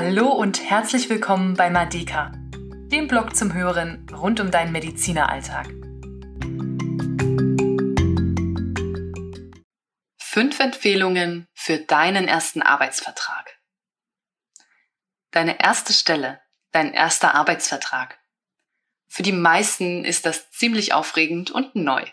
[0.00, 2.30] Hallo und herzlich willkommen bei Madeka,
[2.86, 5.66] dem Blog zum Hören rund um deinen Medizineralltag.
[10.16, 13.58] Fünf Empfehlungen für deinen ersten Arbeitsvertrag.
[15.32, 16.40] Deine erste Stelle,
[16.70, 18.20] dein erster Arbeitsvertrag.
[19.08, 22.04] Für die meisten ist das ziemlich aufregend und neu.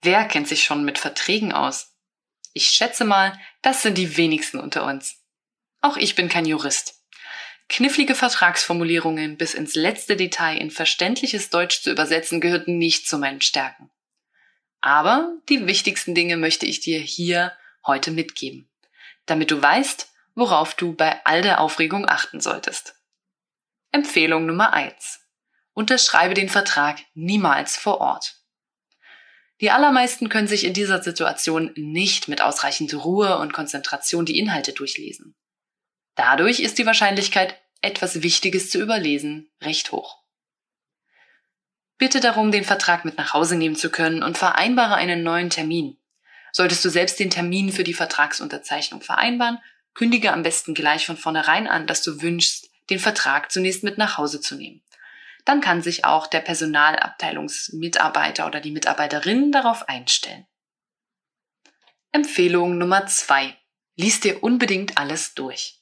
[0.00, 1.94] Wer kennt sich schon mit Verträgen aus?
[2.54, 5.25] Ich schätze mal, das sind die wenigsten unter uns.
[5.80, 7.02] Auch ich bin kein Jurist.
[7.68, 13.40] Knifflige Vertragsformulierungen bis ins letzte Detail in verständliches Deutsch zu übersetzen gehörten nicht zu meinen
[13.40, 13.90] Stärken.
[14.80, 17.52] Aber die wichtigsten Dinge möchte ich dir hier
[17.84, 18.70] heute mitgeben,
[19.26, 22.94] damit du weißt, worauf du bei all der Aufregung achten solltest.
[23.90, 25.20] Empfehlung Nummer eins:
[25.72, 28.36] Unterschreibe den Vertrag niemals vor Ort.
[29.60, 34.72] Die allermeisten können sich in dieser Situation nicht mit ausreichend Ruhe und Konzentration die Inhalte
[34.72, 35.34] durchlesen.
[36.16, 40.18] Dadurch ist die Wahrscheinlichkeit, etwas Wichtiges zu überlesen, recht hoch.
[41.98, 45.96] Bitte darum, den Vertrag mit nach Hause nehmen zu können und vereinbare einen neuen Termin.
[46.52, 49.58] Solltest du selbst den Termin für die Vertragsunterzeichnung vereinbaren,
[49.94, 54.18] kündige am besten gleich von vornherein an, dass du wünschst, den Vertrag zunächst mit nach
[54.18, 54.82] Hause zu nehmen
[55.46, 60.46] dann kann sich auch der Personalabteilungsmitarbeiter oder die Mitarbeiterin darauf einstellen.
[62.12, 63.56] Empfehlung Nummer zwei:
[63.94, 65.80] Lies dir unbedingt alles durch.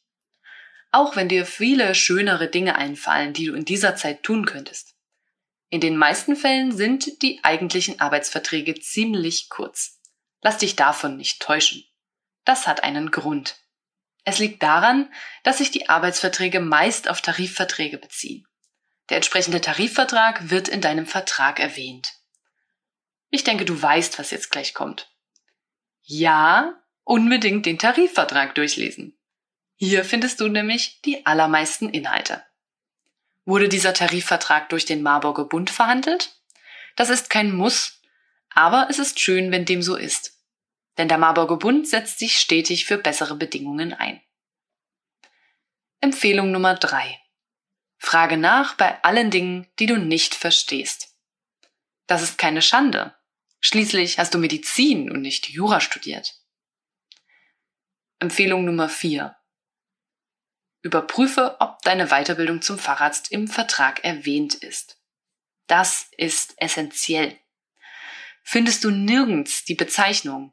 [0.95, 4.95] Auch wenn dir viele schönere Dinge einfallen, die du in dieser Zeit tun könntest.
[5.69, 10.01] In den meisten Fällen sind die eigentlichen Arbeitsverträge ziemlich kurz.
[10.41, 11.83] Lass dich davon nicht täuschen.
[12.45, 13.57] Das hat einen Grund.
[14.23, 18.47] Es liegt daran, dass sich die Arbeitsverträge meist auf Tarifverträge beziehen.
[19.09, 22.13] Der entsprechende Tarifvertrag wird in deinem Vertrag erwähnt.
[23.31, 25.13] Ich denke, du weißt, was jetzt gleich kommt.
[26.03, 29.19] Ja, unbedingt den Tarifvertrag durchlesen.
[29.77, 32.45] Hier findest du nämlich die allermeisten Inhalte.
[33.45, 36.41] Wurde dieser Tarifvertrag durch den Marburger Bund verhandelt?
[36.97, 38.01] Das ist kein Muss,
[38.51, 40.41] aber es ist schön, wenn dem so ist.
[40.97, 44.21] Denn der Marburger Bund setzt sich stetig für bessere Bedingungen ein.
[46.01, 47.21] Empfehlung Nummer drei:
[47.99, 51.17] Frage nach bei allen Dingen, die du nicht verstehst.
[52.07, 53.15] Das ist keine Schande.
[53.61, 56.35] Schließlich hast du Medizin und nicht Jura studiert.
[58.21, 59.35] Empfehlung Nummer 4.
[60.85, 64.99] Überprüfe, ob deine Weiterbildung zum Facharzt im Vertrag erwähnt ist.
[65.67, 67.39] Das ist essentiell.
[68.43, 70.53] Findest du nirgends die Bezeichnung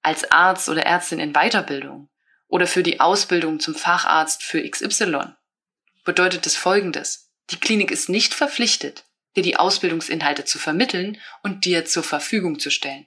[0.00, 2.08] als Arzt oder Ärztin in Weiterbildung
[2.48, 5.34] oder für die Ausbildung zum Facharzt für XY,
[6.04, 7.30] bedeutet es Folgendes.
[7.50, 9.04] Die Klinik ist nicht verpflichtet,
[9.36, 13.06] dir die Ausbildungsinhalte zu vermitteln und dir zur Verfügung zu stellen.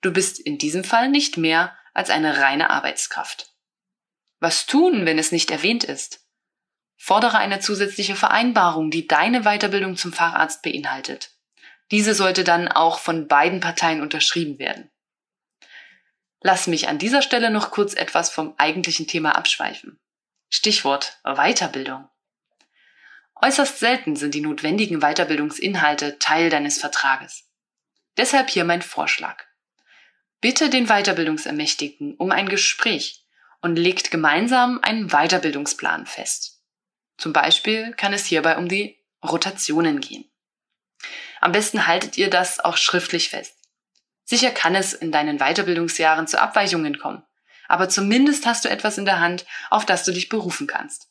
[0.00, 3.53] Du bist in diesem Fall nicht mehr als eine reine Arbeitskraft.
[4.44, 6.20] Was tun, wenn es nicht erwähnt ist?
[6.98, 11.30] Fordere eine zusätzliche Vereinbarung, die deine Weiterbildung zum Facharzt beinhaltet.
[11.90, 14.90] Diese sollte dann auch von beiden Parteien unterschrieben werden.
[16.42, 19.98] Lass mich an dieser Stelle noch kurz etwas vom eigentlichen Thema abschweifen.
[20.50, 22.06] Stichwort Weiterbildung.
[23.36, 27.48] Äußerst selten sind die notwendigen Weiterbildungsinhalte Teil deines Vertrages.
[28.18, 29.42] Deshalb hier mein Vorschlag.
[30.42, 33.23] Bitte den Weiterbildungsermächtigten um ein Gespräch
[33.64, 36.60] und legt gemeinsam einen Weiterbildungsplan fest.
[37.16, 40.30] Zum Beispiel kann es hierbei um die Rotationen gehen.
[41.40, 43.56] Am besten haltet ihr das auch schriftlich fest.
[44.24, 47.22] Sicher kann es in deinen Weiterbildungsjahren zu Abweichungen kommen,
[47.66, 51.08] aber zumindest hast du etwas in der Hand, auf das du dich berufen kannst.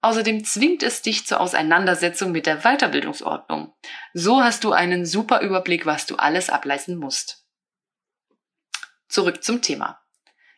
[0.00, 3.72] Außerdem zwingt es dich zur Auseinandersetzung mit der Weiterbildungsordnung.
[4.14, 7.46] So hast du einen super Überblick, was du alles ableisten musst.
[9.08, 10.03] Zurück zum Thema.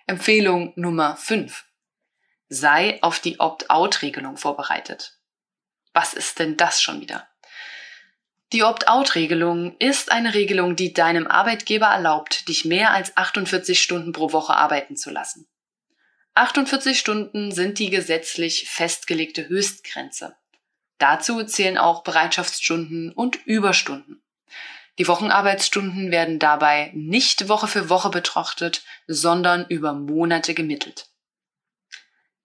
[0.08, 1.64] Empfehlung Nummer 5.
[2.48, 5.18] Sei auf die Opt-out-Regelung vorbereitet.
[5.94, 7.26] Was ist denn das schon wieder?
[8.52, 14.30] Die Opt-out-Regelung ist eine Regelung, die deinem Arbeitgeber erlaubt, dich mehr als 48 Stunden pro
[14.30, 15.48] Woche arbeiten zu lassen.
[16.34, 20.36] 48 Stunden sind die gesetzlich festgelegte Höchstgrenze.
[20.98, 24.22] Dazu zählen auch Bereitschaftsstunden und Überstunden.
[24.98, 31.08] Die Wochenarbeitsstunden werden dabei nicht Woche für Woche betrachtet, sondern über Monate gemittelt.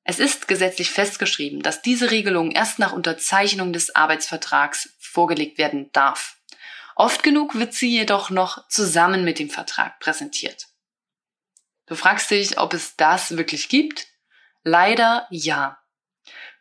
[0.04, 6.38] Es ist gesetzlich festgeschrieben, dass diese Regelung erst nach Unterzeichnung des Arbeitsvertrags vorgelegt werden darf.
[6.96, 10.68] Oft genug wird sie jedoch noch zusammen mit dem Vertrag präsentiert.
[11.86, 14.08] Du fragst dich, ob es das wirklich gibt?
[14.64, 15.81] Leider ja.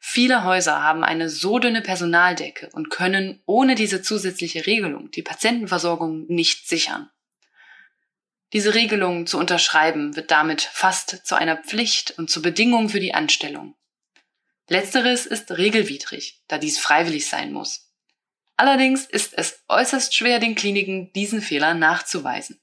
[0.03, 6.27] Viele Häuser haben eine so dünne Personaldecke und können ohne diese zusätzliche Regelung die Patientenversorgung
[6.27, 7.11] nicht sichern.
[8.55, 13.15] Diese Regelung zu unterschreiben wird damit fast zu einer Pflicht und zur Bedingung für die
[13.15, 13.77] Anstellung.
[14.69, 17.93] Letzteres ist regelwidrig, da dies freiwillig sein muss.
[18.57, 22.61] Allerdings ist es äußerst schwer, den Kliniken diesen Fehler nachzuweisen.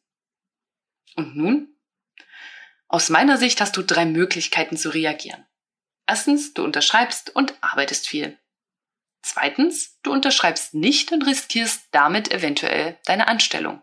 [1.15, 1.75] Und nun?
[2.87, 5.46] Aus meiner Sicht hast du drei Möglichkeiten zu reagieren.
[6.07, 8.37] Erstens, du unterschreibst und arbeitest viel.
[9.21, 13.81] Zweitens, du unterschreibst nicht und riskierst damit eventuell deine Anstellung.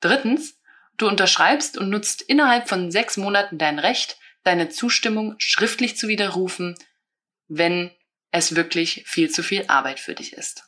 [0.00, 0.60] Drittens,
[0.96, 6.76] du unterschreibst und nutzt innerhalb von sechs Monaten dein Recht, deine Zustimmung schriftlich zu widerrufen,
[7.48, 7.90] wenn
[8.30, 10.64] es wirklich viel zu viel Arbeit für dich ist.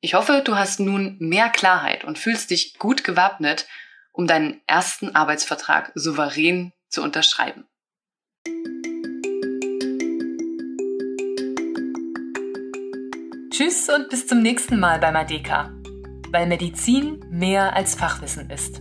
[0.00, 3.66] Ich hoffe, du hast nun mehr Klarheit und fühlst dich gut gewappnet,
[4.12, 7.66] um deinen ersten Arbeitsvertrag souverän zu unterschreiben.
[13.50, 15.72] Tschüss und bis zum nächsten Mal bei Madeka,
[16.30, 18.80] weil Medizin mehr als Fachwissen ist.